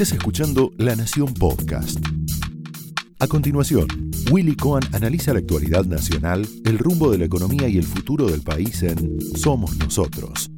Estás 0.00 0.16
escuchando 0.16 0.70
La 0.76 0.94
Nación 0.94 1.34
Podcast. 1.34 1.98
A 3.18 3.26
continuación, 3.26 3.88
Willy 4.30 4.54
Cohen 4.54 4.84
analiza 4.92 5.32
la 5.32 5.40
actualidad 5.40 5.86
nacional, 5.86 6.46
el 6.64 6.78
rumbo 6.78 7.10
de 7.10 7.18
la 7.18 7.24
economía 7.24 7.66
y 7.66 7.78
el 7.78 7.82
futuro 7.82 8.26
del 8.26 8.42
país 8.42 8.80
en 8.84 9.20
Somos 9.36 9.76
Nosotros. 9.76 10.52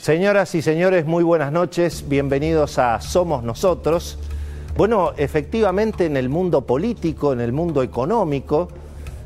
Señoras 0.00 0.54
y 0.54 0.62
señores, 0.62 1.06
muy 1.06 1.24
buenas 1.24 1.50
noches, 1.50 2.04
bienvenidos 2.08 2.78
a 2.78 3.00
Somos 3.00 3.42
Nosotros. 3.42 4.16
Bueno, 4.76 5.10
efectivamente 5.16 6.06
en 6.06 6.16
el 6.16 6.28
mundo 6.28 6.64
político, 6.64 7.32
en 7.32 7.40
el 7.40 7.50
mundo 7.50 7.82
económico, 7.82 8.68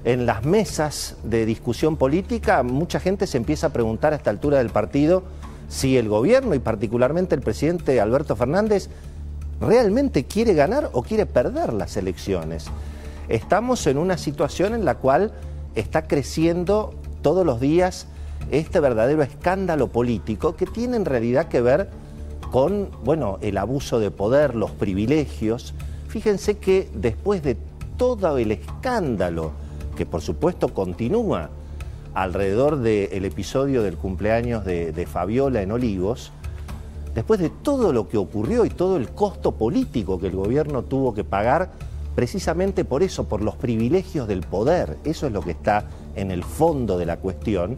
en 0.02 0.24
las 0.24 0.46
mesas 0.46 1.18
de 1.24 1.44
discusión 1.44 1.98
política, 1.98 2.62
mucha 2.62 3.00
gente 3.00 3.26
se 3.26 3.36
empieza 3.36 3.66
a 3.66 3.72
preguntar 3.74 4.14
a 4.14 4.16
esta 4.16 4.30
altura 4.30 4.56
del 4.56 4.70
partido 4.70 5.36
si 5.68 5.96
el 5.96 6.08
gobierno 6.08 6.54
y 6.54 6.58
particularmente 6.58 7.34
el 7.34 7.42
presidente 7.42 8.00
Alberto 8.00 8.36
Fernández 8.36 8.88
realmente 9.60 10.24
quiere 10.24 10.54
ganar 10.54 10.90
o 10.92 11.02
quiere 11.02 11.26
perder 11.26 11.72
las 11.72 11.96
elecciones. 11.96 12.66
Estamos 13.28 13.86
en 13.86 13.98
una 13.98 14.16
situación 14.16 14.74
en 14.74 14.84
la 14.84 14.96
cual 14.96 15.32
está 15.74 16.06
creciendo 16.06 16.94
todos 17.22 17.44
los 17.44 17.60
días 17.60 18.06
este 18.50 18.80
verdadero 18.80 19.22
escándalo 19.22 19.88
político 19.88 20.56
que 20.56 20.66
tiene 20.66 20.96
en 20.96 21.04
realidad 21.04 21.48
que 21.48 21.60
ver 21.60 21.90
con, 22.50 22.90
bueno, 23.04 23.38
el 23.42 23.58
abuso 23.58 24.00
de 24.00 24.10
poder, 24.10 24.54
los 24.54 24.70
privilegios. 24.70 25.74
Fíjense 26.08 26.56
que 26.56 26.88
después 26.94 27.42
de 27.42 27.56
todo 27.98 28.38
el 28.38 28.52
escándalo 28.52 29.52
que 29.96 30.06
por 30.06 30.22
supuesto 30.22 30.72
continúa 30.72 31.50
alrededor 32.22 32.78
del 32.78 33.24
episodio 33.24 33.82
del 33.82 33.96
cumpleaños 33.96 34.64
de, 34.64 34.92
de, 34.92 35.06
Fabiola 35.06 35.62
en 35.62 35.70
Olivos, 35.70 36.32
después 37.14 37.38
de 37.38 37.50
todo 37.50 37.92
lo 37.92 38.08
que 38.08 38.16
ocurrió 38.16 38.64
y 38.64 38.70
todo 38.70 38.96
el 38.96 39.10
costo 39.10 39.52
político 39.52 40.18
que 40.18 40.26
el 40.26 40.34
gobierno 40.34 40.82
tuvo 40.82 41.14
que 41.14 41.22
pagar, 41.22 41.70
precisamente 42.16 42.84
por 42.84 43.04
eso, 43.04 43.28
por 43.28 43.42
los 43.42 43.54
privilegios 43.54 44.26
del 44.26 44.40
poder, 44.40 44.96
eso 45.04 45.28
es 45.28 45.32
lo 45.32 45.42
que 45.42 45.52
está 45.52 45.84
en 46.16 46.32
el 46.32 46.42
fondo 46.42 46.98
de 46.98 47.06
la 47.06 47.18
cuestión, 47.18 47.76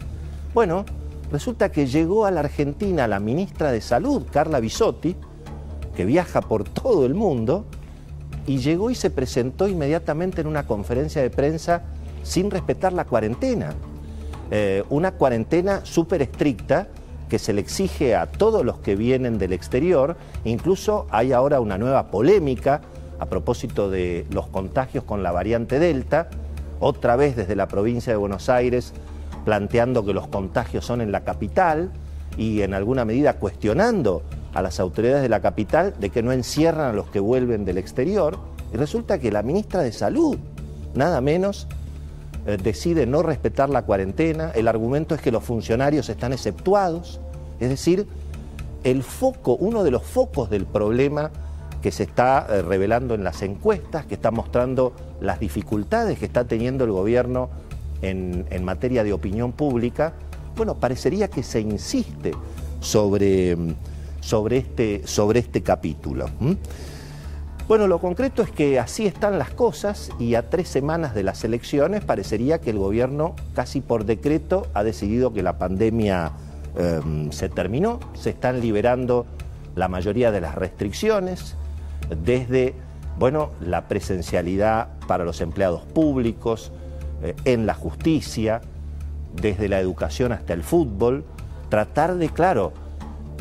bueno, 0.54 0.86
resulta 1.30 1.70
que 1.70 1.86
llegó 1.86 2.24
a 2.24 2.30
la 2.30 2.40
Argentina 2.40 3.06
la 3.06 3.20
ministra 3.20 3.70
de 3.70 3.82
Salud, 3.82 4.22
Carla 4.32 4.58
Bisotti, 4.58 5.16
que 5.94 6.06
viaja 6.06 6.40
por 6.40 6.64
todo 6.64 7.04
el 7.04 7.14
mundo, 7.14 7.66
y 8.46 8.58
llegó 8.58 8.90
y 8.90 8.94
se 8.94 9.10
presentó 9.10 9.68
inmediatamente 9.68 10.40
en 10.40 10.46
una 10.46 10.66
conferencia 10.66 11.20
de 11.20 11.28
prensa 11.28 11.82
sin 12.22 12.50
respetar 12.50 12.94
la 12.94 13.04
cuarentena. 13.04 13.74
Eh, 14.50 14.84
una 14.90 15.12
cuarentena 15.12 15.84
súper 15.84 16.22
estricta 16.22 16.88
que 17.28 17.38
se 17.38 17.52
le 17.52 17.60
exige 17.60 18.16
a 18.16 18.26
todos 18.26 18.64
los 18.64 18.78
que 18.78 18.96
vienen 18.96 19.38
del 19.38 19.52
exterior. 19.52 20.16
Incluso 20.44 21.06
hay 21.10 21.32
ahora 21.32 21.60
una 21.60 21.78
nueva 21.78 22.10
polémica 22.10 22.80
a 23.18 23.26
propósito 23.26 23.90
de 23.90 24.26
los 24.30 24.48
contagios 24.48 25.04
con 25.04 25.22
la 25.22 25.30
variante 25.30 25.78
Delta, 25.78 26.28
otra 26.80 27.16
vez 27.16 27.36
desde 27.36 27.54
la 27.54 27.68
provincia 27.68 28.12
de 28.12 28.16
Buenos 28.16 28.48
Aires 28.48 28.94
planteando 29.44 30.04
que 30.04 30.12
los 30.12 30.28
contagios 30.28 30.84
son 30.84 31.00
en 31.00 31.12
la 31.12 31.24
capital 31.24 31.90
y 32.36 32.62
en 32.62 32.74
alguna 32.74 33.04
medida 33.04 33.34
cuestionando 33.34 34.22
a 34.54 34.62
las 34.62 34.80
autoridades 34.80 35.22
de 35.22 35.28
la 35.28 35.40
capital 35.40 35.94
de 35.98 36.10
que 36.10 36.22
no 36.22 36.32
encierran 36.32 36.90
a 36.90 36.92
los 36.92 37.08
que 37.08 37.20
vuelven 37.20 37.64
del 37.64 37.78
exterior. 37.78 38.38
Y 38.72 38.76
resulta 38.76 39.18
que 39.18 39.32
la 39.32 39.42
ministra 39.42 39.80
de 39.80 39.92
Salud, 39.92 40.36
nada 40.94 41.20
menos, 41.20 41.66
eh, 42.46 42.56
decide 42.62 43.06
no 43.06 43.22
respetar 43.22 43.68
la 43.68 43.82
cuarentena, 43.82 44.50
el 44.54 44.68
argumento 44.68 45.14
es 45.14 45.20
que 45.20 45.30
los 45.30 45.44
funcionarios 45.44 46.08
están 46.08 46.32
exceptuados, 46.32 47.20
es 47.58 47.68
decir, 47.68 48.06
el 48.84 49.02
foco, 49.02 49.56
uno 49.56 49.84
de 49.84 49.90
los 49.90 50.02
focos 50.02 50.48
del 50.48 50.64
problema 50.64 51.30
que 51.82 51.90
se 51.90 52.04
está 52.04 52.46
eh, 52.48 52.62
revelando 52.62 53.14
en 53.14 53.24
las 53.24 53.42
encuestas, 53.42 54.06
que 54.06 54.14
está 54.14 54.30
mostrando 54.30 54.94
las 55.20 55.40
dificultades 55.40 56.18
que 56.18 56.24
está 56.24 56.44
teniendo 56.44 56.84
el 56.84 56.92
gobierno 56.92 57.50
en, 58.02 58.64
materia 58.64 59.04
de 59.04 59.12
opinión 59.12 59.52
pública, 59.52 60.14
bueno, 60.56 60.76
parecería 60.76 61.28
que 61.28 61.42
se 61.42 61.60
insiste 61.60 62.32
sobre, 62.80 63.56
sobre, 64.20 64.58
este, 64.58 65.02
sobre 65.06 65.40
este 65.40 65.62
capítulo. 65.62 66.26
Bueno, 67.70 67.86
lo 67.86 68.00
concreto 68.00 68.42
es 68.42 68.50
que 68.50 68.80
así 68.80 69.06
están 69.06 69.38
las 69.38 69.50
cosas 69.50 70.10
y 70.18 70.34
a 70.34 70.50
tres 70.50 70.68
semanas 70.68 71.14
de 71.14 71.22
las 71.22 71.44
elecciones 71.44 72.04
parecería 72.04 72.60
que 72.60 72.70
el 72.70 72.78
gobierno 72.78 73.36
casi 73.54 73.80
por 73.80 74.06
decreto 74.06 74.66
ha 74.74 74.82
decidido 74.82 75.32
que 75.32 75.44
la 75.44 75.56
pandemia 75.56 76.32
em, 76.76 77.30
se 77.30 77.48
terminó, 77.48 78.00
se 78.14 78.30
están 78.30 78.60
liberando 78.60 79.24
la 79.76 79.86
mayoría 79.86 80.32
de 80.32 80.40
las 80.40 80.56
restricciones, 80.56 81.54
desde 82.24 82.74
bueno, 83.20 83.52
la 83.60 83.86
presencialidad 83.86 84.88
para 85.06 85.24
los 85.24 85.40
empleados 85.40 85.82
públicos, 85.82 86.72
eh, 87.22 87.36
en 87.44 87.66
la 87.66 87.74
justicia, 87.74 88.62
desde 89.40 89.68
la 89.68 89.78
educación 89.78 90.32
hasta 90.32 90.54
el 90.54 90.64
fútbol, 90.64 91.24
tratar 91.68 92.16
de, 92.16 92.30
claro, 92.30 92.72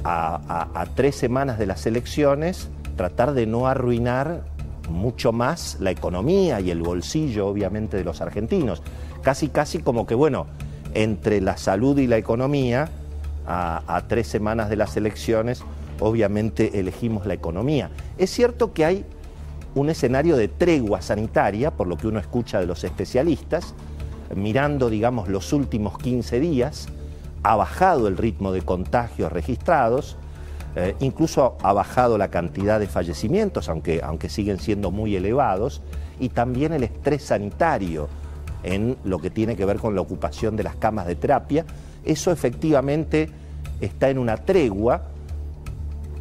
a 0.03 0.85
tres 0.95 1.15
semanas 1.15 1.57
de 1.57 1.65
las 1.65 1.87
elecciones, 1.87 2.69
tratar 2.99 3.33
de 3.33 3.45
no 3.47 3.65
arruinar 3.65 4.43
mucho 4.89 5.31
más 5.31 5.77
la 5.79 5.89
economía 5.89 6.59
y 6.59 6.69
el 6.69 6.81
bolsillo, 6.81 7.47
obviamente, 7.47 7.95
de 7.95 8.03
los 8.03 8.19
argentinos. 8.19 8.83
Casi, 9.21 9.47
casi 9.47 9.79
como 9.79 10.05
que, 10.05 10.15
bueno, 10.15 10.47
entre 10.93 11.39
la 11.39 11.55
salud 11.55 11.97
y 11.97 12.07
la 12.07 12.17
economía, 12.17 12.89
a, 13.47 14.03
tres 14.09 14.27
semanas 14.27 14.69
de 14.69 14.75
las 14.75 14.97
elecciones, 14.97 15.63
obviamente 16.01 16.77
elegimos 16.77 17.25
la 17.25 17.35
economía. 17.35 17.89
Es 18.17 18.31
cierto 18.31 18.73
que 18.73 18.83
hay 18.83 19.05
un 19.75 19.89
escenario 19.89 20.35
de 20.35 20.49
tregua 20.49 21.01
sanitaria, 21.01 21.71
por 21.71 21.87
lo 21.87 21.95
que 21.95 22.07
uno 22.07 22.19
escucha 22.19 22.59
de 22.59 22.65
los 22.65 22.83
especialistas, 22.83 23.75
mirando, 24.35 24.89
digamos, 24.89 25.29
los 25.29 25.53
últimos 25.53 25.97
15 25.99 26.41
días, 26.41 26.89
ha 27.43 27.55
bajado 27.55 28.09
el 28.09 28.17
ritmo 28.17 28.51
de 28.51 28.61
contagios 28.61 29.31
registrados, 29.31 30.17
eh, 30.75 30.95
incluso 30.99 31.57
ha 31.61 31.73
bajado 31.73 32.17
la 32.17 32.29
cantidad 32.29 32.79
de 32.79 32.87
fallecimientos, 32.87 33.69
aunque, 33.69 34.01
aunque 34.03 34.29
siguen 34.29 34.59
siendo 34.59 34.91
muy 34.91 35.15
elevados, 35.15 35.81
y 36.19 36.29
también 36.29 36.73
el 36.73 36.83
estrés 36.83 37.23
sanitario 37.23 38.07
en 38.63 38.97
lo 39.03 39.19
que 39.19 39.29
tiene 39.29 39.55
que 39.55 39.65
ver 39.65 39.77
con 39.77 39.95
la 39.95 40.01
ocupación 40.01 40.55
de 40.55 40.63
las 40.63 40.75
camas 40.75 41.07
de 41.07 41.15
terapia. 41.15 41.65
Eso 42.03 42.31
efectivamente 42.31 43.29
está 43.81 44.09
en 44.09 44.17
una 44.17 44.37
tregua, 44.37 45.03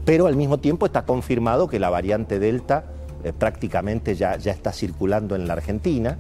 pero 0.05 0.27
al 0.27 0.37
mismo 0.37 0.59
tiempo 0.59 0.87
está 0.87 1.03
confirmado 1.03 1.69
que 1.69 1.79
la 1.79 1.91
variante 1.91 2.39
Delta 2.39 2.85
eh, 3.25 3.33
prácticamente 3.37 4.15
ya, 4.15 4.37
ya 4.37 4.53
está 4.53 4.73
circulando 4.73 5.35
en 5.35 5.47
la 5.47 5.55
Argentina. 5.55 6.17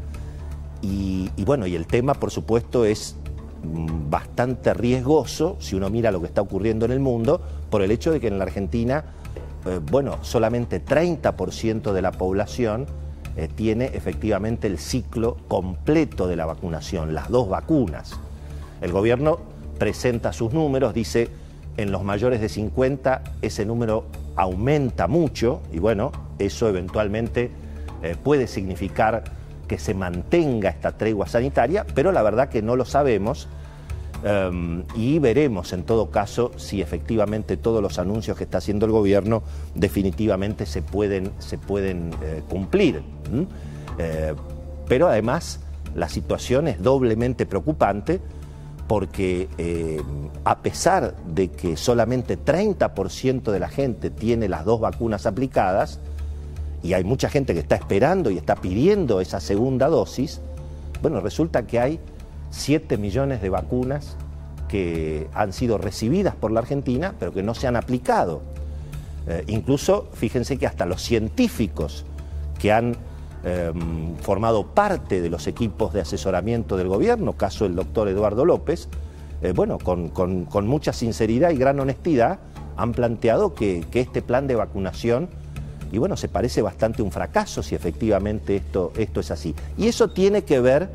y, 0.82 1.30
bueno, 1.44 1.66
y 1.66 1.74
el 1.74 1.86
tema, 1.86 2.14
por 2.14 2.30
supuesto, 2.30 2.84
es 2.84 3.16
bastante 3.62 4.74
riesgoso, 4.74 5.56
si 5.60 5.76
uno 5.76 5.90
mira 5.90 6.10
lo 6.10 6.20
que 6.20 6.26
está 6.26 6.42
ocurriendo 6.42 6.86
en 6.86 6.92
el 6.92 7.00
mundo, 7.00 7.40
por 7.70 7.82
el 7.82 7.90
hecho 7.90 8.12
de 8.12 8.20
que 8.20 8.28
en 8.28 8.38
la 8.38 8.44
Argentina, 8.44 9.04
eh, 9.66 9.80
bueno, 9.90 10.18
solamente 10.22 10.84
30% 10.84 11.92
de 11.92 12.02
la 12.02 12.12
población 12.12 12.86
eh, 13.36 13.48
tiene 13.54 13.86
efectivamente 13.86 14.66
el 14.66 14.78
ciclo 14.78 15.36
completo 15.48 16.26
de 16.26 16.36
la 16.36 16.46
vacunación, 16.46 17.14
las 17.14 17.28
dos 17.28 17.48
vacunas. 17.48 18.18
El 18.80 18.92
gobierno 18.92 19.38
presenta 19.78 20.32
sus 20.32 20.52
números, 20.52 20.94
dice, 20.94 21.28
en 21.76 21.92
los 21.92 22.02
mayores 22.02 22.40
de 22.40 22.48
50 22.48 23.22
ese 23.40 23.64
número 23.64 24.06
aumenta 24.34 25.06
mucho 25.06 25.60
y 25.72 25.78
bueno, 25.78 26.10
eso 26.38 26.68
eventualmente 26.68 27.50
eh, 28.02 28.16
puede 28.22 28.46
significar 28.46 29.24
que 29.68 29.78
se 29.78 29.94
mantenga 29.94 30.70
esta 30.70 30.92
tregua 30.92 31.28
sanitaria, 31.28 31.86
pero 31.94 32.10
la 32.10 32.22
verdad 32.22 32.48
que 32.48 32.62
no 32.62 32.74
lo 32.74 32.84
sabemos. 32.84 33.48
Em, 34.24 34.82
y 34.96 35.20
veremos 35.20 35.72
en 35.72 35.84
todo 35.84 36.10
caso 36.10 36.50
si 36.56 36.82
efectivamente 36.82 37.56
todos 37.56 37.80
los 37.80 38.00
anuncios 38.00 38.36
que 38.36 38.42
está 38.42 38.58
haciendo 38.58 38.84
el 38.84 38.90
gobierno 38.90 39.44
definitivamente 39.76 40.66
se 40.66 40.82
pueden, 40.82 41.30
se 41.38 41.56
pueden 41.56 42.10
eh, 42.22 42.42
cumplir. 42.48 43.02
Eh, 43.98 44.34
pero 44.88 45.06
además 45.06 45.60
la 45.94 46.08
situación 46.08 46.66
es 46.66 46.82
doblemente 46.82 47.46
preocupante 47.46 48.20
porque 48.88 49.48
eh, 49.58 50.00
a 50.44 50.58
pesar 50.58 51.14
de 51.26 51.50
que 51.50 51.76
solamente 51.76 52.38
30% 52.38 53.52
de 53.52 53.60
la 53.60 53.68
gente 53.68 54.10
tiene 54.10 54.48
las 54.48 54.64
dos 54.64 54.80
vacunas 54.80 55.26
aplicadas, 55.26 56.00
y 56.82 56.92
hay 56.92 57.04
mucha 57.04 57.28
gente 57.28 57.54
que 57.54 57.60
está 57.60 57.76
esperando 57.76 58.30
y 58.30 58.36
está 58.36 58.56
pidiendo 58.56 59.20
esa 59.20 59.40
segunda 59.40 59.88
dosis, 59.88 60.40
bueno, 61.02 61.20
resulta 61.20 61.66
que 61.66 61.80
hay 61.80 62.00
7 62.50 62.98
millones 62.98 63.42
de 63.42 63.50
vacunas 63.50 64.16
que 64.68 65.28
han 65.34 65.52
sido 65.52 65.78
recibidas 65.78 66.34
por 66.34 66.50
la 66.50 66.60
Argentina, 66.60 67.14
pero 67.18 67.32
que 67.32 67.42
no 67.42 67.54
se 67.54 67.66
han 67.66 67.76
aplicado. 67.76 68.42
Eh, 69.26 69.44
incluso, 69.46 70.08
fíjense 70.12 70.58
que 70.58 70.66
hasta 70.66 70.86
los 70.86 71.02
científicos 71.02 72.04
que 72.58 72.72
han 72.72 72.96
em, 73.44 74.16
formado 74.16 74.66
parte 74.66 75.20
de 75.20 75.30
los 75.30 75.46
equipos 75.46 75.92
de 75.92 76.00
asesoramiento 76.00 76.76
del 76.76 76.88
gobierno, 76.88 77.34
caso 77.34 77.66
el 77.66 77.74
doctor 77.74 78.08
Eduardo 78.08 78.44
López, 78.44 78.88
eh, 79.42 79.52
bueno, 79.54 79.78
con 79.78 80.66
mucha 80.66 80.92
sinceridad 80.92 81.50
y 81.50 81.56
gran 81.56 81.78
honestidad, 81.78 82.40
han 82.78 82.92
planteado 82.92 83.54
que, 83.54 83.84
este 83.92 84.22
plan 84.22 84.46
de 84.46 84.54
vacunación, 84.54 85.28
y 85.90 85.98
bueno, 85.98 86.16
se 86.16 86.28
parece 86.28 86.62
bastante 86.62 87.02
un 87.02 87.10
fracaso 87.10 87.62
si 87.62 87.74
efectivamente 87.74 88.56
esto, 88.56 88.92
esto 88.96 89.20
es 89.20 89.30
así. 89.30 89.54
Y 89.76 89.88
eso 89.88 90.08
tiene 90.08 90.42
que 90.42 90.60
ver, 90.60 90.90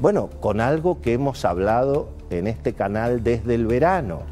bueno, 0.00 0.30
con 0.40 0.60
algo 0.60 1.00
que 1.00 1.12
hemos 1.12 1.44
hablado 1.44 2.08
en 2.30 2.46
este 2.46 2.72
canal 2.72 3.22
desde 3.22 3.54
el 3.54 3.66
verano, 3.66 4.22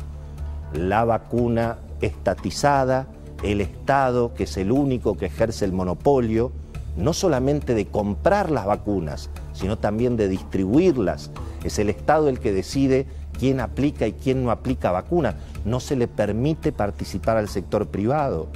la 0.72 1.04
vacuna 1.04 1.78
estatizada, 2.00 3.06
el 3.42 3.60
Estado, 3.60 4.34
que 4.34 4.44
es 4.44 4.56
el 4.56 4.72
único 4.72 5.16
que 5.16 5.26
ejerce 5.26 5.64
el 5.64 5.72
monopolio, 5.72 6.52
no 6.96 7.12
solamente 7.12 7.74
de 7.74 7.86
comprar 7.86 8.50
las 8.50 8.66
vacunas, 8.66 9.30
sino 9.52 9.78
también 9.78 10.16
de 10.16 10.28
distribuirlas. 10.28 11.30
Es 11.62 11.78
el 11.78 11.90
Estado 11.90 12.28
el 12.28 12.40
que 12.40 12.52
decide 12.52 13.06
quién 13.38 13.60
aplica 13.60 14.06
y 14.06 14.12
quién 14.12 14.44
no 14.44 14.50
aplica 14.50 14.90
vacunas. 14.90 15.36
No 15.64 15.80
se 15.80 15.96
le 15.96 16.08
permite 16.08 16.72
participar 16.72 17.36
al 17.36 17.48
sector 17.48 17.86
privado. 17.86 18.48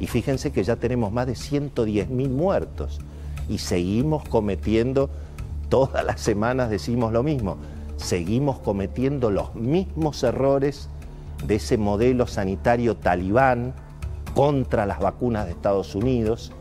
Y 0.00 0.06
fíjense 0.06 0.52
que 0.52 0.64
ya 0.64 0.76
tenemos 0.76 1.12
más 1.12 1.26
de 1.26 1.34
110 1.34 2.10
mil 2.10 2.30
muertos 2.30 3.00
y 3.48 3.58
seguimos 3.58 4.28
cometiendo, 4.28 5.10
todas 5.68 6.04
las 6.04 6.20
semanas 6.20 6.70
decimos 6.70 7.12
lo 7.12 7.22
mismo, 7.22 7.56
seguimos 7.96 8.58
cometiendo 8.58 9.30
los 9.30 9.54
mismos 9.54 10.22
errores 10.22 10.88
de 11.46 11.56
ese 11.56 11.76
modelo 11.76 12.26
sanitario 12.26 12.96
talibán 12.96 13.74
contra 14.34 14.86
las 14.86 14.98
vacunas 14.98 15.46
de 15.46 15.52
Estados 15.52 15.94
Unidos. 15.94 16.52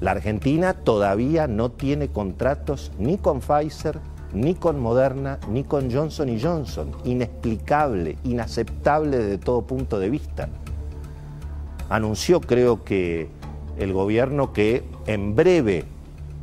La 0.00 0.10
Argentina 0.10 0.74
todavía 0.74 1.46
no 1.46 1.70
tiene 1.70 2.08
contratos 2.08 2.92
ni 2.98 3.16
con 3.16 3.40
Pfizer, 3.40 3.98
ni 4.34 4.54
con 4.54 4.78
Moderna, 4.78 5.38
ni 5.48 5.64
con 5.64 5.90
Johnson 5.90 6.38
Johnson. 6.40 6.90
Inexplicable, 7.04 8.18
inaceptable 8.24 9.18
desde 9.18 9.38
todo 9.38 9.62
punto 9.62 9.98
de 9.98 10.10
vista. 10.10 10.48
Anunció, 11.88 12.40
creo 12.40 12.84
que, 12.84 13.28
el 13.78 13.92
gobierno 13.92 14.52
que 14.52 14.84
en 15.06 15.36
breve 15.36 15.84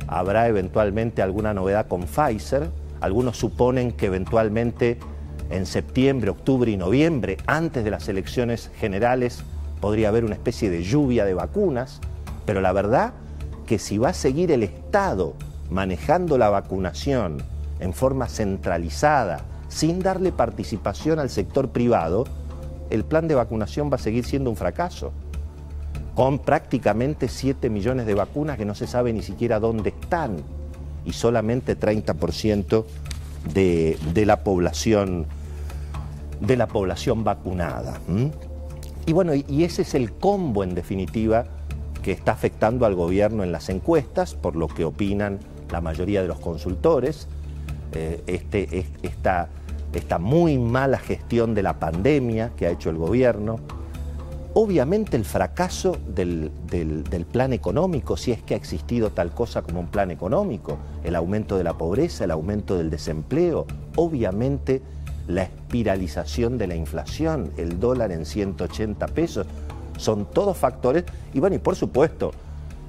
habrá 0.06 0.48
eventualmente 0.48 1.22
alguna 1.22 1.54
novedad 1.54 1.88
con 1.88 2.02
Pfizer. 2.04 2.70
Algunos 3.00 3.36
suponen 3.36 3.92
que 3.92 4.06
eventualmente 4.06 4.98
en 5.50 5.66
septiembre, 5.66 6.30
octubre 6.30 6.70
y 6.70 6.76
noviembre, 6.76 7.36
antes 7.46 7.84
de 7.84 7.90
las 7.90 8.08
elecciones 8.08 8.70
generales, 8.78 9.42
podría 9.80 10.08
haber 10.08 10.24
una 10.24 10.34
especie 10.34 10.70
de 10.70 10.82
lluvia 10.82 11.24
de 11.24 11.34
vacunas, 11.34 12.00
pero 12.46 12.60
la 12.60 12.72
verdad 12.72 13.12
que 13.66 13.78
si 13.78 13.98
va 13.98 14.10
a 14.10 14.14
seguir 14.14 14.50
el 14.50 14.62
Estado 14.62 15.34
manejando 15.70 16.38
la 16.38 16.50
vacunación 16.50 17.42
en 17.80 17.92
forma 17.92 18.28
centralizada, 18.28 19.44
sin 19.68 19.98
darle 20.00 20.32
participación 20.32 21.18
al 21.18 21.30
sector 21.30 21.70
privado, 21.70 22.24
el 22.90 23.04
plan 23.04 23.28
de 23.28 23.34
vacunación 23.34 23.90
va 23.90 23.96
a 23.96 23.98
seguir 23.98 24.24
siendo 24.24 24.50
un 24.50 24.56
fracaso, 24.56 25.12
con 26.14 26.38
prácticamente 26.38 27.28
7 27.28 27.70
millones 27.70 28.06
de 28.06 28.14
vacunas 28.14 28.56
que 28.56 28.64
no 28.64 28.74
se 28.74 28.86
sabe 28.86 29.12
ni 29.12 29.22
siquiera 29.22 29.60
dónde 29.60 29.90
están 29.90 30.36
y 31.04 31.12
solamente 31.12 31.78
30% 31.78 32.84
de, 33.52 33.98
de, 34.12 34.26
la 34.26 34.42
población 34.42 35.26
de 36.40 36.56
la 36.56 36.66
población 36.66 37.24
vacunada. 37.24 38.00
Y 39.06 39.12
bueno, 39.12 39.34
y 39.34 39.64
ese 39.64 39.82
es 39.82 39.94
el 39.94 40.12
combo 40.12 40.64
en 40.64 40.74
definitiva 40.74 41.46
que 42.02 42.12
está 42.12 42.32
afectando 42.32 42.86
al 42.86 42.94
gobierno 42.94 43.42
en 43.42 43.52
las 43.52 43.68
encuestas, 43.68 44.34
por 44.34 44.56
lo 44.56 44.68
que 44.68 44.84
opinan 44.84 45.40
la 45.70 45.80
mayoría 45.80 46.22
de 46.22 46.28
los 46.28 46.38
consultores. 46.38 47.28
Eh, 47.92 48.22
este, 48.26 48.86
esta, 49.02 49.48
esta 49.92 50.18
muy 50.18 50.58
mala 50.58 50.98
gestión 50.98 51.54
de 51.54 51.62
la 51.62 51.78
pandemia 51.78 52.50
que 52.56 52.66
ha 52.66 52.70
hecho 52.70 52.90
el 52.90 52.96
gobierno, 52.96 53.60
obviamente 54.54 55.16
el 55.16 55.24
fracaso 55.24 55.96
del, 56.06 56.50
plan 57.30 57.52
económico, 57.52 58.16
si 58.16 58.32
es 58.32 58.42
que 58.42 58.54
ha 58.54 58.56
existido 58.56 59.10
tal 59.10 59.32
cosa 59.32 59.62
como 59.62 59.80
un 59.80 59.88
plan 59.88 60.10
económico, 60.10 60.78
el 61.02 61.16
aumento 61.16 61.58
de 61.58 61.64
la 61.64 61.74
pobreza, 61.74 62.24
el 62.24 62.30
aumento 62.30 62.78
del 62.78 62.88
desempleo, 62.88 63.66
obviamente 63.96 64.80
la 65.26 65.42
espiralización 65.42 66.58
de 66.58 66.68
la 66.68 66.76
inflación, 66.76 67.50
el 67.56 67.80
dólar 67.80 68.12
en 68.12 68.24
180 68.24 69.06
pesos, 69.08 69.46
son 69.98 70.26
todos 70.26 70.56
factores, 70.56 71.04
y 71.32 71.40
bueno, 71.40 71.56
y 71.56 71.58
por 71.58 71.76
supuesto, 71.76 72.32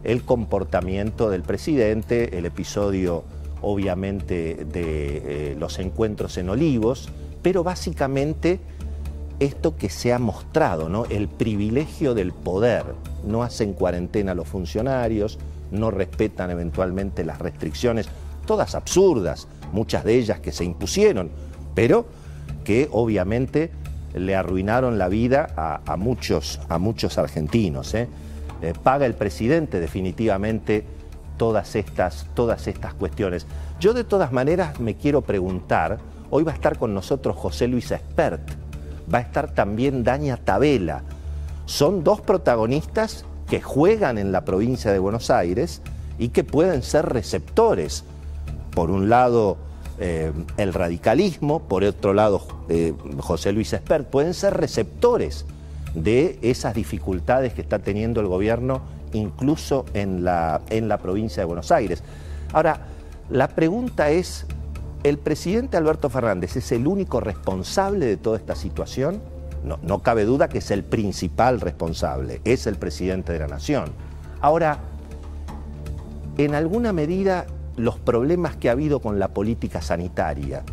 el 0.03 0.23
comportamiento 0.23 1.29
del 1.29 1.41
presidente, 1.41 2.37
el 2.37 2.45
episodio 2.45 3.23
obviamente 3.61 4.65
de 4.65 5.51
eh, 5.53 5.55
los 5.57 5.79
encuentros 5.79 6.37
en 6.37 6.49
Olivos, 6.49 7.09
pero 7.41 7.63
básicamente 7.63 8.59
esto 9.39 9.75
que 9.75 9.89
se 9.89 10.13
ha 10.13 10.19
mostrado, 10.19 10.89
¿no? 10.89 11.05
el 11.05 11.27
privilegio 11.27 12.13
del 12.13 12.31
poder. 12.33 12.83
No 13.25 13.43
hacen 13.43 13.73
cuarentena 13.73 14.33
los 14.33 14.47
funcionarios, 14.47 15.39
no 15.71 15.91
respetan 15.91 16.51
eventualmente 16.51 17.25
las 17.25 17.39
restricciones, 17.39 18.07
todas 18.45 18.75
absurdas, 18.75 19.47
muchas 19.71 20.03
de 20.03 20.15
ellas 20.15 20.39
que 20.39 20.51
se 20.51 20.63
impusieron, 20.63 21.29
pero 21.73 22.05
que 22.63 22.87
obviamente 22.91 23.71
le 24.13 24.35
arruinaron 24.35 24.97
la 24.97 25.09
vida 25.09 25.81
a, 25.85 25.95
muchos, 25.97 26.59
a 26.69 26.77
muchos 26.77 27.17
argentinos. 27.17 27.93
¿eh? 27.93 28.07
Eh, 28.61 28.73
paga 28.81 29.05
el 29.05 29.15
presidente 29.15 29.79
definitivamente 29.79 30.85
todas 31.37 31.75
estas, 31.75 32.27
todas 32.33 32.67
estas 32.67 32.93
cuestiones. 32.93 33.45
Yo 33.79 33.93
de 33.93 34.05
todas 34.05 34.31
maneras 34.31 34.79
me 34.79 34.95
quiero 34.95 35.21
preguntar, 35.21 35.99
hoy 36.29 36.43
va 36.43 36.53
a 36.53 36.55
estar 36.55 36.77
con 36.77 36.93
nosotros 36.93 37.35
José 37.35 37.67
Luis 37.67 37.91
Espert, 37.91 38.41
va 39.13 39.19
a 39.19 39.21
estar 39.21 39.53
también 39.53 40.03
Daña 40.03 40.37
Tabela. 40.37 41.03
Son 41.65 42.03
dos 42.03 42.21
protagonistas 42.21 43.25
que 43.49 43.61
juegan 43.61 44.17
en 44.17 44.31
la 44.31 44.45
provincia 44.45 44.91
de 44.91 44.99
Buenos 44.99 45.29
Aires 45.29 45.81
y 46.17 46.29
que 46.29 46.43
pueden 46.43 46.83
ser 46.83 47.05
receptores. 47.07 48.03
Por 48.73 48.91
un 48.91 49.09
lado, 49.09 49.57
eh, 49.99 50.31
el 50.57 50.73
radicalismo, 50.73 51.59
por 51.59 51.83
otro 51.83 52.13
lado, 52.13 52.45
eh, 52.69 52.93
José 53.19 53.51
Luis 53.51 53.71
Espert, 53.73 54.07
pueden 54.07 54.33
ser 54.33 54.55
receptores 54.55 55.45
de 55.93 56.37
esas 56.41 56.73
dificultades 56.73 57.53
que 57.53 57.61
está 57.61 57.79
teniendo 57.79 58.19
el 58.19 58.27
gobierno 58.27 58.81
incluso 59.13 59.85
en 59.93 60.25
la, 60.25 60.61
en 60.69 60.89
la 60.89 60.97
provincia 60.97 61.41
de 61.41 61.45
Buenos 61.45 61.71
Aires. 61.71 62.03
Ahora, 62.51 62.79
la 63.29 63.47
pregunta 63.47 64.09
es, 64.09 64.45
¿el 65.05 65.19
presidente 65.19 65.77
Alberto 65.77 66.09
Fernández 66.09 66.55
es 66.55 66.71
el 66.71 66.87
único 66.87 67.19
responsable 67.19 68.07
de 68.07 68.17
toda 68.17 68.37
esta 68.37 68.55
situación? 68.55 69.21
No, 69.63 69.77
no 69.83 69.99
cabe 69.99 70.25
duda 70.25 70.47
que 70.47 70.57
es 70.57 70.71
el 70.71 70.83
principal 70.83 71.61
responsable, 71.61 72.41
es 72.43 72.65
el 72.65 72.75
presidente 72.77 73.31
de 73.31 73.37
la 73.37 73.47
nación. 73.47 73.91
Ahora, 74.41 74.79
en 76.39 76.55
alguna 76.55 76.91
medida 76.91 77.45
los 77.75 77.99
problemas 77.99 78.55
que 78.55 78.67
ha 78.67 78.71
habido 78.71 78.99
con 78.99 79.19
la 79.19 79.27
política 79.27 79.79
sanitaria, 79.79 80.63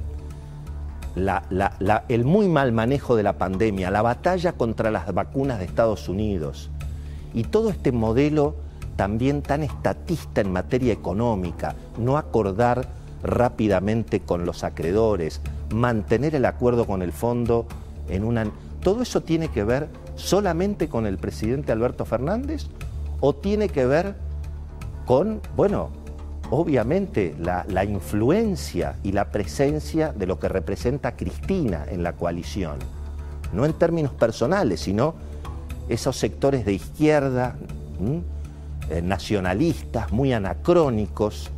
el 2.09 2.25
muy 2.25 2.49
mal 2.49 2.73
manejo 2.73 3.17
de 3.17 3.23
la 3.25 3.37
pandemia, 3.37 3.91
la 3.91 4.01
batalla 4.01 4.53
contra 4.55 4.91
las 4.91 5.13
vacunas 5.13 5.59
de 5.59 5.67
Estados 5.67 6.09
Unidos, 6.09 6.71
y 7.35 7.45
todo 7.45 7.69
este 7.69 7.93
modelo 7.93 8.55
también 8.97 9.43
tan 9.43 9.63
estatista 9.63 10.41
en 10.41 10.53
materia 10.53 10.95
económica, 10.95 11.75
no 11.99 12.17
acordar 12.17 13.02
rápidamente 13.23 14.21
con 14.21 14.45
los 14.45 14.65
acreedores, 14.65 15.41
mantener 15.73 16.35
el 16.35 16.45
acuerdo 16.45 16.87
con 16.87 17.03
el 17.03 17.13
fondo 17.13 17.67
en 18.09 18.25
una... 18.25 18.51
¿Todo 18.81 19.03
eso 19.03 19.23
tiene 19.23 19.49
que 19.49 19.65
ver 19.65 19.89
solamente 20.17 20.89
con 20.89 21.07
el 21.07 21.19
presidente 21.19 21.73
Alberto 21.73 22.05
Fernández 22.05 22.67
o 23.21 23.35
tiene 23.35 23.69
que 23.69 23.87
ver 23.87 24.17
con, 25.07 25.41
bueno, 25.57 25.91
obviamente 26.51 27.35
la, 27.39 27.65
la 27.69 27.85
influencia 27.85 28.97
y 29.03 29.13
la 29.13 29.31
presencia 29.31 30.13
de 30.13 30.27
lo 30.27 30.39
que 30.39 30.49
representa 30.49 31.17
Cristina 31.17 31.85
en 31.89 32.03
la 32.03 32.15
coalición? 32.15 32.79
No 33.53 33.65
en 33.65 33.73
términos 33.75 34.13
personales, 34.13 34.81
sino 34.81 35.15
esos 35.89 36.17
sectores 36.17 36.65
de 36.65 36.73
izquierda, 36.73 37.57
eh, 38.91 39.01
nacionalistas, 39.01 40.13
muy 40.13 40.33
anacrónicos, 40.33 41.51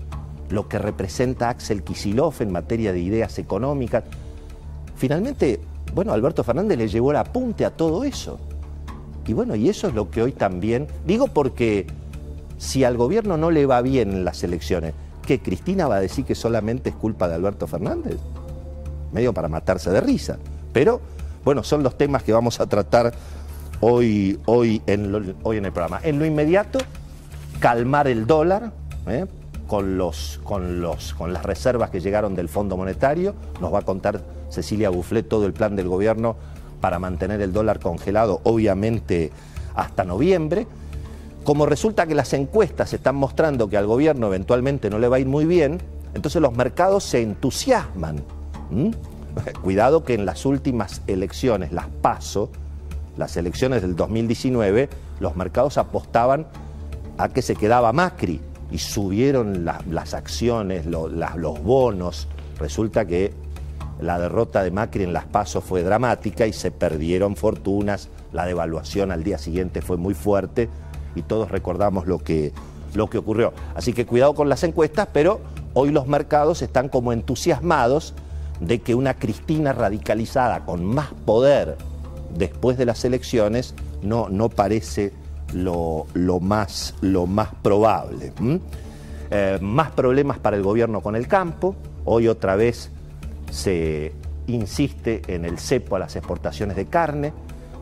lo 0.55 0.69
que 0.69 0.79
representa 0.79 1.49
Axel 1.49 1.83
Kisilov 1.83 2.35
en 2.41 2.53
materia 2.53 2.93
de 2.93 3.01
ideas 3.01 3.39
económicas. 3.39 4.05
Finalmente, 4.97 5.61
bueno, 5.95 6.13
Alberto 6.13 6.45
Fernández 6.45 6.79
le 6.79 6.89
llevó 6.89 7.11
el 7.11 7.19
apunte 7.19 7.65
a 7.65 7.71
todo 7.71 8.05
eso. 8.05 8.39
Y 9.27 9.33
bueno, 9.33 9.55
y 9.57 9.69
eso 9.69 9.89
es 9.89 9.95
lo 9.95 10.11
que 10.11 10.23
hoy 10.23 10.33
también, 10.33 10.87
digo 11.07 11.29
porque 11.29 11.87
si 12.59 12.85
al 12.85 12.97
gobierno 12.97 13.37
no 13.37 13.51
le 13.51 13.67
va 13.67 13.83
bien 13.83 14.13
en 14.13 14.25
las 14.25 14.43
elecciones, 14.45 14.95
¿qué 15.27 15.41
Cristina 15.41 15.89
va 15.89 15.97
a 15.97 16.01
decir 16.01 16.25
que 16.25 16.35
solamente 16.35 16.91
es 16.91 16.97
culpa 16.97 17.29
de 17.29 17.35
Alberto 17.35 17.67
Fernández? 17.67 18.17
Medio 19.13 19.33
para 19.33 19.49
matarse 19.49 19.91
de 19.91 20.01
risa. 20.01 20.39
Pero, 20.73 21.01
bueno, 21.45 21.63
son 21.63 21.83
los 21.83 21.97
temas 21.97 22.23
que 22.23 22.33
vamos 22.33 22.61
a 22.61 22.67
tratar 22.67 23.13
hoy, 23.81 24.39
hoy 24.47 24.83
en 24.87 25.15
el 25.65 25.73
programa. 25.73 26.01
En 26.03 26.19
lo 26.19 26.27
inmediato, 26.27 26.79
calmar 27.61 28.09
el 28.09 28.27
dólar 28.27 28.73
¿eh? 29.07 29.27
Con, 29.67 29.97
los, 29.99 30.41
con, 30.45 30.81
los, 30.81 31.15
con 31.15 31.33
las 31.33 31.45
reservas 31.45 31.91
que 31.91 32.01
llegaron 32.01 32.35
del 32.35 32.49
Fondo 32.49 32.77
Monetario. 32.77 33.35
Nos 33.61 33.73
va 33.73 33.81
a 33.81 33.83
contar 33.83 34.23
Cecilia 34.51 34.91
Bufflet 34.91 35.29
todo 35.29 35.47
el 35.47 35.53
plan 35.53 35.77
del 35.77 35.89
gobierno 35.89 36.37
para 36.81 36.99
mantener 36.99 37.41
el 37.41 37.53
dólar 37.53 37.81
congelado, 37.81 38.41
obviamente 38.45 39.33
hasta 39.75 40.05
noviembre. 40.05 40.67
Como 41.45 41.67
resulta 41.67 42.07
que 42.07 42.15
las 42.15 42.33
encuestas 42.33 42.93
están 42.93 43.17
mostrando 43.17 43.69
que 43.69 43.77
al 43.77 43.87
gobierno 43.87 44.29
eventualmente 44.29 44.91
no 44.91 44.99
le 44.99 45.09
va 45.09 45.17
a 45.17 45.21
ir 45.21 45.27
muy 45.27 45.45
bien, 45.45 45.81
entonces 46.15 46.41
los 46.41 46.55
mercados 46.55 47.05
se 47.05 47.23
entusiasman. 47.23 48.23
Cuidado 49.63 50.05
que 50.05 50.15
en 50.15 50.27
las 50.27 50.47
últimas 50.47 51.03
elecciones, 51.07 51.73
las 51.73 51.87
PASO, 51.89 52.51
las 53.17 53.37
elecciones 53.37 53.83
del 53.83 53.97
2019, 53.97 54.89
los 55.21 55.37
mercados 55.37 55.77
apostaban 55.79 56.47
a 57.19 57.29
que 57.29 57.43
se 57.43 57.57
quedaba 57.57 57.93
Macri 57.93 58.41
y 58.75 58.79
subieron 58.79 59.65
las 59.65 60.15
acciones, 60.15 60.85
los 60.85 61.63
bonos. 61.63 62.27
Resulta 62.59 63.07
que 63.07 63.33
la 64.01 64.19
derrota 64.19 64.65
de 64.65 64.73
Macri 64.73 65.05
en 65.05 65.13
las 65.13 65.27
PASO 65.27 65.61
fue 65.61 65.85
dramática 65.85 66.45
y 66.49 66.53
se 66.53 66.73
perdieron 66.73 67.37
fortunas, 67.37 68.09
la 68.33 68.47
devaluación 68.47 69.13
al 69.13 69.23
día 69.23 69.39
siguiente 69.39 69.81
fue 69.81 69.97
muy 69.97 70.13
fuerte 70.13 70.69
y 71.15 71.23
todos 71.23 71.53
recordamos 71.53 72.09
lo 72.09 72.19
que, 72.19 72.53
lo 72.95 73.09
que 73.09 73.19
ocurrió. 73.19 73.53
Así 73.77 73.93
que 73.93 74.07
cuidado 74.07 74.35
con 74.35 74.49
las 74.49 74.65
encuestas, 74.65 75.07
pero 75.13 75.41
hoy 75.73 75.93
los 75.93 76.09
mercados 76.09 76.61
están 76.61 76.89
como 76.89 77.13
entusiasmados 77.13 78.13
de 78.59 78.81
que 78.81 78.97
una 78.97 79.15
Cristina 79.15 79.73
radicalizada 79.73 80.65
con 80.65 80.85
más 80.85 81.13
poder 81.25 81.77
después 82.37 82.77
de 82.77 82.87
las 82.87 83.05
elecciones 83.05 83.77
no, 84.03 84.29
no 84.29 84.49
parece 84.49 85.13
lo, 85.55 86.07
más, 86.41 86.95
lo, 87.01 87.27
más, 87.27 87.49
probable. 87.63 88.33
Eh, 89.31 89.59
más 89.61 89.91
problemas 89.93 90.39
para 90.39 90.57
el 90.57 90.63
gobierno 90.63 91.01
con 91.01 91.17
el 91.17 91.27
campo. 91.27 91.75
Hoy 92.05 92.29
otra 92.29 92.57
vez 92.57 92.91
se 93.51 94.13
insiste 94.47 95.23
en 95.29 95.45
el 95.45 95.59
cepo 95.59 95.97
a 95.97 95.99
las 95.99 96.17
exportaciones 96.17 96.77
de 96.77 96.87
carne. 96.87 97.33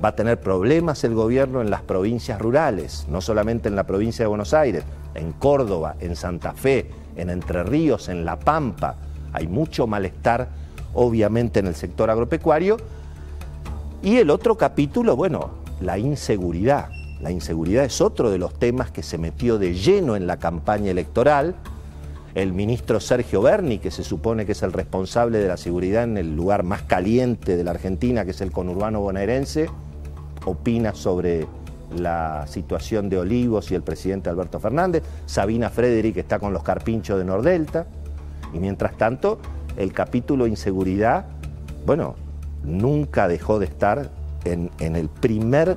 Va 0.05 0.11
a 0.11 0.17
tener 0.17 0.41
problemas 0.41 1.05
el 1.05 1.15
gobierno 1.15 1.61
en 1.61 1.71
las 1.71 1.83
provincias 1.83 2.41
rurales, 2.41 3.07
no 3.09 3.21
solamente 3.21 3.69
en 3.69 3.77
la 3.77 3.85
provincia 3.85 4.25
de 4.25 4.29
Buenos 4.29 4.53
Aires, 4.53 4.85
en 5.15 5.33
Córdoba, 5.33 5.97
en 6.01 6.17
Santa 6.17 6.53
Fe, 6.53 6.91
en 7.17 7.31
Entre 7.31 7.63
Ríos, 7.63 8.09
en 8.09 8.25
La 8.25 8.39
Pampa. 8.39 8.97
Hay 9.33 9.47
mucho 9.47 9.87
malestar, 9.87 10.49
obviamente, 10.95 11.61
en 11.61 11.67
el 11.67 11.75
sector 11.75 12.11
agropecuario. 12.11 12.77
Y 14.03 14.17
el 14.17 14.31
otro 14.31 14.57
capítulo, 14.57 15.15
bueno, 15.15 15.51
la 15.81 15.99
inseguridad. 15.99 16.89
La 17.23 17.31
inseguridad 17.31 17.85
es 17.85 18.01
otro 18.01 18.31
de 18.31 18.39
los 18.39 18.53
temas 18.59 18.91
que 18.91 19.05
se 19.05 19.17
metió 19.17 19.57
de 19.57 19.75
lleno 19.75 20.17
en 20.17 20.27
la 20.27 20.39
campaña 20.39 20.91
electoral. 20.91 21.55
El 22.35 22.53
ministro 22.53 22.99
Sergio 22.99 23.43
Berni, 23.43 23.79
que 23.79 23.93
se 23.93 24.03
supone 24.03 24.45
que 24.45 24.53
es 24.53 24.63
el 24.65 24.73
responsable 24.73 25.39
de 25.39 25.47
la 25.47 25.57
seguridad 25.57 26.03
en 26.03 26.19
el 26.19 26.35
lugar 26.35 26.65
más 26.65 26.83
caliente 26.83 27.57
de 27.57 27.63
la 27.63 27.71
Argentina, 27.71 28.25
que 28.25 28.33
es 28.33 28.41
el 28.41 28.51
conurbano 28.51 29.01
bonaerense, 29.01 29.69
opina 30.47 30.95
sobre 30.95 31.47
la 31.97 32.45
situación 32.49 33.09
de 33.09 33.19
Olivos 33.19 33.71
y 33.71 33.77
el 33.77 33.83
presidente 33.83 34.29
Alberto 34.29 34.59
Fernández. 34.59 35.05
Sabina 35.27 35.71
Frederick 35.71 36.17
está 36.17 36.41
con 36.41 36.53
los 36.53 36.65
carpinchos 36.65 37.19
de 37.19 37.25
Nordelta. 37.25 37.87
Y 38.53 38.59
mientras 38.59 38.97
tanto, 38.97 39.39
el 39.77 39.93
capítulo 39.93 40.49
inseguridad, 40.49 41.27
bueno, 41.87 42.17
nunca 42.65 43.29
dejó 43.29 43.61
de 43.61 43.67
estar 43.67 44.11
en, 44.45 44.71
en 44.81 44.97
el 44.97 45.09
primer 45.09 45.77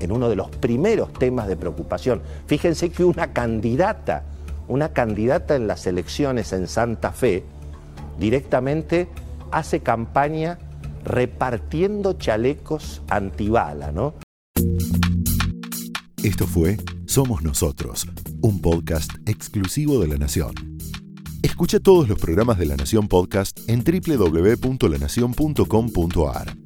en 0.00 0.12
uno 0.12 0.28
de 0.28 0.36
los 0.36 0.50
primeros 0.50 1.10
temas 1.12 1.48
de 1.48 1.56
preocupación. 1.56 2.22
Fíjense 2.46 2.90
que 2.90 3.04
una 3.04 3.32
candidata, 3.32 4.24
una 4.68 4.90
candidata 4.90 5.56
en 5.56 5.66
las 5.66 5.86
elecciones 5.86 6.52
en 6.52 6.68
Santa 6.68 7.12
Fe, 7.12 7.44
directamente 8.18 9.08
hace 9.50 9.80
campaña 9.80 10.58
repartiendo 11.04 12.12
chalecos 12.14 13.02
antibala, 13.08 13.92
¿no? 13.92 14.14
Esto 16.22 16.46
fue 16.46 16.78
Somos 17.06 17.42
Nosotros, 17.42 18.06
un 18.40 18.60
podcast 18.60 19.10
exclusivo 19.26 20.00
de 20.00 20.08
La 20.08 20.16
Nación. 20.16 20.54
Escucha 21.42 21.78
todos 21.78 22.08
los 22.08 22.18
programas 22.18 22.58
de 22.58 22.66
La 22.66 22.76
Nación 22.76 23.06
Podcast 23.06 23.60
en 23.68 23.84
www.lanacion.com.ar. 23.84 26.65